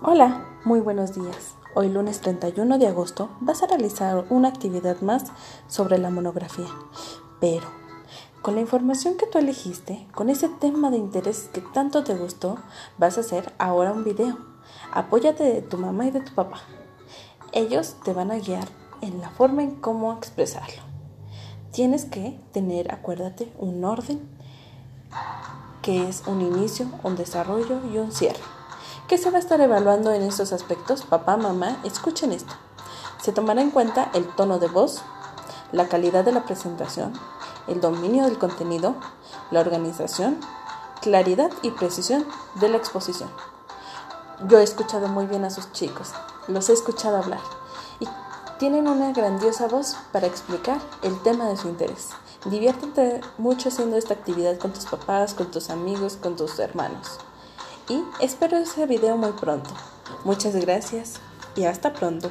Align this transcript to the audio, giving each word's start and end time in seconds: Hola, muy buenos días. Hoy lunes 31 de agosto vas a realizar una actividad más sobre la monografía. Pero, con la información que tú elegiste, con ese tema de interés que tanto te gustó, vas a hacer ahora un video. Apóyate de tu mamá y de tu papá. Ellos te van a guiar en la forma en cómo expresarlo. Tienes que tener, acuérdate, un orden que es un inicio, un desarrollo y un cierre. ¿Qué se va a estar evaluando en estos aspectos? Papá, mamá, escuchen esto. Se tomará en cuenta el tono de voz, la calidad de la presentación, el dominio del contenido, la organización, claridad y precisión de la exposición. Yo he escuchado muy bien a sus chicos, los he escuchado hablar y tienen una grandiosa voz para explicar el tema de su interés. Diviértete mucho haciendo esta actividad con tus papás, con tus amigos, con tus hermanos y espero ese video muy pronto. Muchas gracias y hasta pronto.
Hola, 0.00 0.46
muy 0.64 0.78
buenos 0.78 1.16
días. 1.16 1.56
Hoy 1.74 1.88
lunes 1.88 2.20
31 2.20 2.78
de 2.78 2.86
agosto 2.86 3.30
vas 3.40 3.64
a 3.64 3.66
realizar 3.66 4.26
una 4.30 4.46
actividad 4.46 5.00
más 5.00 5.24
sobre 5.66 5.98
la 5.98 6.08
monografía. 6.08 6.68
Pero, 7.40 7.66
con 8.40 8.54
la 8.54 8.60
información 8.60 9.16
que 9.16 9.26
tú 9.26 9.38
elegiste, 9.38 10.06
con 10.14 10.30
ese 10.30 10.48
tema 10.48 10.92
de 10.92 10.98
interés 10.98 11.50
que 11.52 11.60
tanto 11.60 12.04
te 12.04 12.14
gustó, 12.14 12.58
vas 12.96 13.18
a 13.18 13.22
hacer 13.22 13.52
ahora 13.58 13.90
un 13.90 14.04
video. 14.04 14.38
Apóyate 14.92 15.42
de 15.42 15.62
tu 15.62 15.78
mamá 15.78 16.06
y 16.06 16.12
de 16.12 16.20
tu 16.20 16.32
papá. 16.32 16.60
Ellos 17.50 17.96
te 18.04 18.12
van 18.12 18.30
a 18.30 18.38
guiar 18.38 18.68
en 19.00 19.20
la 19.20 19.30
forma 19.30 19.64
en 19.64 19.74
cómo 19.74 20.12
expresarlo. 20.12 20.80
Tienes 21.72 22.04
que 22.04 22.38
tener, 22.52 22.94
acuérdate, 22.94 23.52
un 23.58 23.84
orden 23.84 24.20
que 25.82 26.08
es 26.08 26.22
un 26.28 26.40
inicio, 26.40 26.86
un 27.02 27.16
desarrollo 27.16 27.80
y 27.92 27.98
un 27.98 28.12
cierre. 28.12 28.57
¿Qué 29.08 29.16
se 29.16 29.30
va 29.30 29.38
a 29.38 29.40
estar 29.40 29.58
evaluando 29.62 30.12
en 30.12 30.20
estos 30.20 30.52
aspectos? 30.52 31.00
Papá, 31.00 31.38
mamá, 31.38 31.78
escuchen 31.82 32.30
esto. 32.30 32.52
Se 33.22 33.32
tomará 33.32 33.62
en 33.62 33.70
cuenta 33.70 34.10
el 34.12 34.28
tono 34.36 34.58
de 34.58 34.68
voz, 34.68 35.00
la 35.72 35.88
calidad 35.88 36.26
de 36.26 36.32
la 36.32 36.44
presentación, 36.44 37.14
el 37.68 37.80
dominio 37.80 38.26
del 38.26 38.36
contenido, 38.36 38.96
la 39.50 39.60
organización, 39.60 40.38
claridad 41.00 41.50
y 41.62 41.70
precisión 41.70 42.26
de 42.56 42.68
la 42.68 42.76
exposición. 42.76 43.30
Yo 44.46 44.58
he 44.58 44.62
escuchado 44.62 45.08
muy 45.08 45.24
bien 45.24 45.46
a 45.46 45.50
sus 45.50 45.72
chicos, 45.72 46.12
los 46.46 46.68
he 46.68 46.74
escuchado 46.74 47.16
hablar 47.16 47.40
y 48.00 48.08
tienen 48.58 48.88
una 48.88 49.12
grandiosa 49.12 49.68
voz 49.68 49.96
para 50.12 50.26
explicar 50.26 50.82
el 51.00 51.18
tema 51.22 51.48
de 51.48 51.56
su 51.56 51.68
interés. 51.68 52.10
Diviértete 52.44 53.22
mucho 53.38 53.70
haciendo 53.70 53.96
esta 53.96 54.12
actividad 54.12 54.58
con 54.58 54.74
tus 54.74 54.84
papás, 54.84 55.32
con 55.32 55.50
tus 55.50 55.70
amigos, 55.70 56.18
con 56.20 56.36
tus 56.36 56.58
hermanos 56.58 57.20
y 57.88 58.02
espero 58.20 58.58
ese 58.58 58.86
video 58.86 59.16
muy 59.16 59.32
pronto. 59.32 59.70
Muchas 60.24 60.54
gracias 60.56 61.20
y 61.56 61.64
hasta 61.64 61.92
pronto. 61.92 62.30